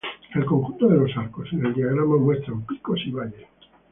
[0.33, 3.47] El conjunto de los arcos en el diagrama muestran picos y valles.